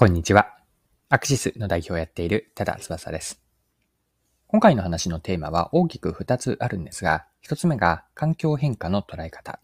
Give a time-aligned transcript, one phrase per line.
[0.00, 0.54] こんにちは。
[1.08, 3.42] アクシスの代表をやっている多田翼です。
[4.46, 9.58] 今回の話のテーマは大きく2つあるんですが、1つ目が環境変化の捉え方。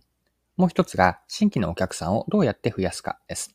[0.57, 3.55] もう1つが新規のお客さんをどうやって増やすかです。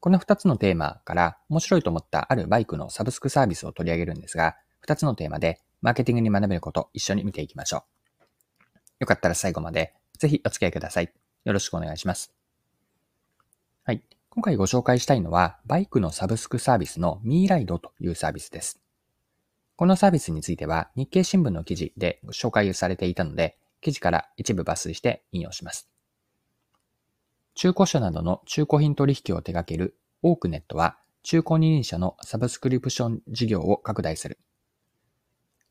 [0.00, 4.56] この2つのテーマから面白いと思ったあるバイクのサブスクサービスを取り上げるんですが、
[4.86, 7.86] 2つのテーマでマーケティングに学べること一緒に見ていきましょ
[8.60, 8.64] う。
[9.00, 11.10] よかったら最後までぜひお付き合いください。
[11.44, 12.34] よろしくお願いします。
[13.84, 14.02] はい。
[14.36, 18.78] 今回ご紹介したいのは、バイクのサブスクサービスのミーライドというサービスです。
[19.76, 25.88] このサービスについては日経新聞の記事で紹介されていたので、記事から一部抜粋して引用します。
[27.54, 34.38] 中古車などの中古品取引を手掛けるオークネットは、中古二輪車のサブスクリプション事業を拡大する。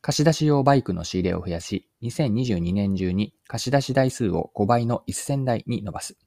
[0.01, 6.17] 貸し出し用バイクの仕入れを増やし、2022年中に貸し出し台数を5倍の1000台に伸ばす。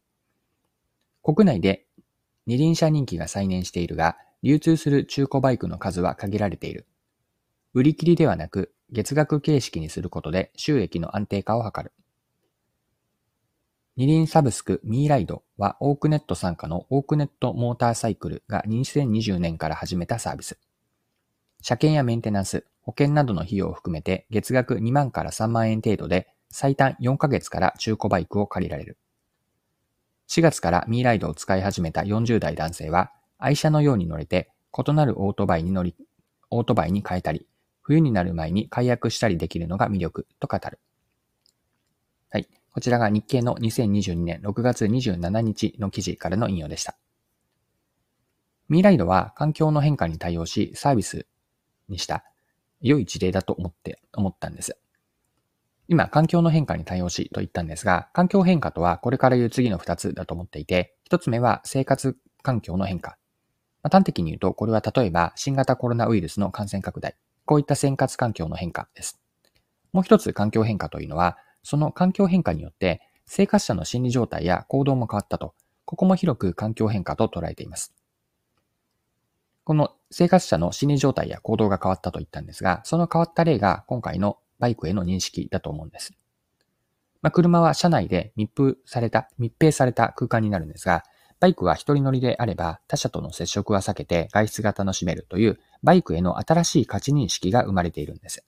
[1.24, 1.87] 国内で
[2.48, 6.86] 二輪車人気が再燃しているが、流通する中古バイクの数は限られている。
[7.74, 11.92] 売り切りではなく、月額形式にすることで収益の安定化を図る。
[13.98, 20.58] 二輪サブスクミーライドはオークネット参加のオークネットモーターサイクルが2020年から始めたサービス。
[21.60, 28.96] 車検やメンテナンス、保険などの費用を含めて月額2万から3万円程度で最短4ヶ月から中古バイクを借りられる。
[30.28, 35.96] 4月からミーライドを使い始めた40代男性は、愛車のように乗れて、異なるオートバイに乗り、
[36.50, 37.46] オートバイに変えたり、
[37.82, 40.78] 冬になる前に解約したりできるのが魅力と語る。
[42.30, 42.48] はい。
[42.72, 46.96] こちらが日経の2022年6月27日の記事からの引用でした。
[48.68, 51.26] ミーライドは環境の変化に対応しサービス
[51.88, 52.22] にした
[52.82, 54.76] 良い事例だと思って、思ったんです。
[55.90, 63.16] 今、環境の変化に対応しと言ったんですが、環境変化とはこれから言う次の二つだと思っていて、一つ目は生活環境の変化。
[63.82, 67.16] まあ、端的に言うと、これは例えば新型コロナウイルスの感染拡大。
[67.46, 69.18] こういった生活環境の変化です。
[69.94, 75.54] もう一つ環境変化というのは、その環境変化によって生活者の心理状態や行動も変わったと、
[75.86, 77.94] ここも広く環境変化と捉えています。
[79.64, 86.12] この生活者の心理状態や行動が変わったと言ったんですが、その変わった例が今回のバイクへの認識だと思うんです。
[87.20, 91.02] まあ、車は車内で密封された、密閉された空間になるんですが、
[91.40, 98.44] バイクは一人乗りであれば他者との接触は避けて外出が楽しめるというバイクへの新しい価値認識が生まれているんです。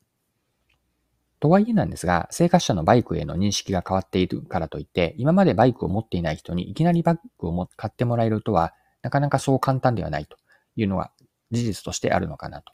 [1.39, 10.37] とはいえなんですが、生活者のバイクへの認識が変わっているからといって、今までバイクを持っていない人にいきなりバイクを買ってもらえるとは、なかなかそう簡単ではないと
[10.77, 11.13] いうのは
[11.51, 12.73] 事実としてあるのかなと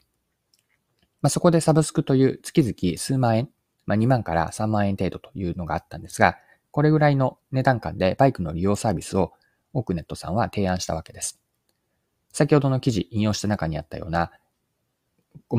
[1.21, 3.49] まあ、そこでサブスクという月々数万円、
[3.85, 6.37] まあ、2万から3万円程度というのがあったんですが、
[6.71, 9.33] これぐらいの値段感でバイクの利用サービスを
[9.73, 11.39] オークネットさんは提案したわけです。
[12.31, 14.31] 先ほどの記事引用した中にあったような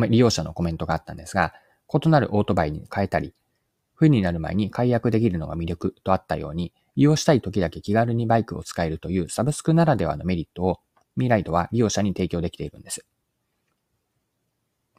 [0.08, 1.54] 利用者のコメントがあったんですが、
[1.92, 3.34] 異なるオートバイに変えたり、
[3.94, 10.80] 冬になる前に解約できるのが魅力とあったように、利用したい時だけ気軽にバイクを使えるというサブスクならではのメリットを
[11.16, 13.06] ミライドは利用者に提供できているんです。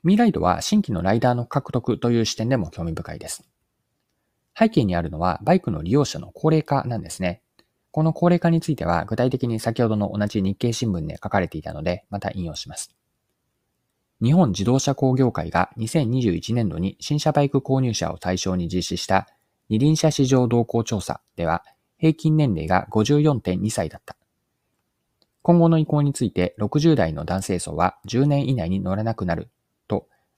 [0.04, 3.50] ミーライドは新規のライダーの獲得という視点でも興味深いです。
[4.58, 7.42] 背景にあるのはバイクの利用者の高齢化なんですね。
[7.92, 12.96] この高齢化については具体的に先ほどの同じ日経新聞で書かれていたので、また引用します。
[14.22, 19.28] 日本自動車工業会が2021年度に新車バイク購入者を対象に実施した
[19.70, 21.64] 二輪車市場動向調査では、
[21.98, 24.16] 平均年齢が54.2歳だった。
[25.42, 29.50] 今後の意向について60代の男性層は10年以内に乗らなくなる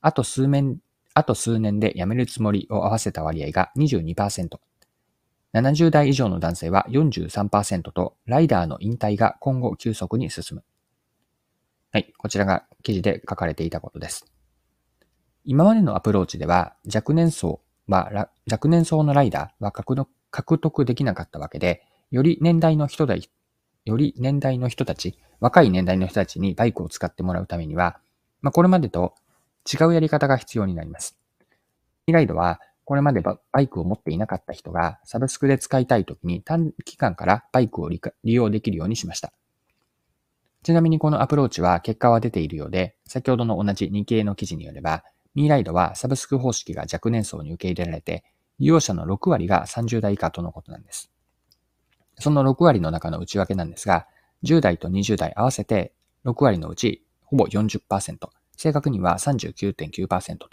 [0.01, 0.79] あと数年、
[1.13, 4.59] あと数年で辞めるつもりを合わせた割合が22%。
[5.53, 10.63] 70代以上の男性は43%と、ライダーの引退が今後急速に進む。
[11.91, 14.25] はい、こちらが記事で書かれていたことです。
[15.43, 27.99] 今までのアプローチでは、若年層は、若年層のライダーは獲得できなかったわけで、より年代の人だ、より年代の人たち、若い年代の人たちにバイクを使ってもらうためには、
[28.41, 29.15] まあ、これまでと
[29.71, 31.17] 違うやり方が必要になります。
[32.07, 39.31] ミライドは、これまでバイクを持っていなかった人がサブスクで使いたいときに短期間からバイクを利用できるようにしました。
[40.63, 45.03] ちなみにこのアプローチは結果は出ているようで、先ほどの同じ日経の記事によれば、
[45.33, 48.23] ミーライドはサブスク方式が若年層に受け入れられて、
[48.59, 51.09] 利用者の6割が30代以下とのことなんです。
[52.19, 54.05] その6割の中の内訳なんですが、
[54.43, 55.93] 10代と20代合わせて
[56.25, 58.17] 6割のうちほぼ40%、
[58.57, 60.47] 正確には39.9%と、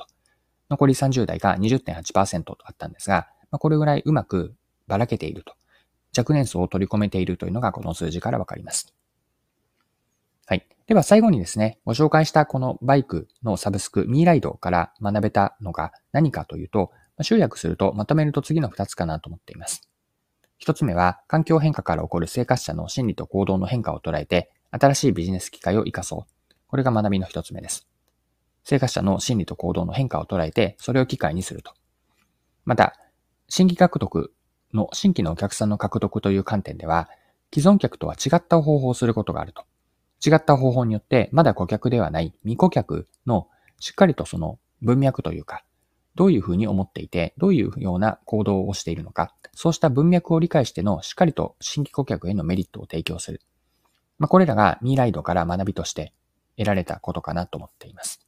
[0.71, 4.55] 残り30代が20.8%とあったんですが、まあ、これぐらいうまく
[4.87, 5.55] ばらけていると、
[6.17, 8.95] 若年層を取り込めているというのがこの数字からわかります。
[10.47, 10.67] はい。
[10.87, 16.91] では最後にですね、ご紹介したこのバイクのサブスク、ミーライドから学べたのが何かというと、
[17.21, 19.89] 集約するとまとめると次の2つかなと思っています。
[20.61, 26.55] 1つ目は、環境変化から起こる生活者の心理と行動の変化を捉えて、新しいビジネス機会を活かそう。
[26.67, 27.88] これが学びの1つ目です。
[28.69, 31.73] 生活者の心理と行動の変化を捉えて、それを機会にすると。
[32.67, 33.01] また、
[33.49, 34.35] 新規獲得
[34.75, 37.09] の新規のお客さんの獲得という観点では、
[37.51, 39.65] 既存客とは違った方法をすることがあると。
[40.23, 43.49] 違った方法によって、まだ顧客ではない未顧客の
[43.81, 45.65] しっかりとその文脈というか、
[46.15, 53.41] どういうふうに思っていて、どういうような行動をしているのか、そうした文脈を理解してのしっかりと新規顧客へのメリットを提供する。
[54.19, 56.13] まあ、これらがミーライドから学びとして
[56.59, 58.28] 得られたことかなと思っています。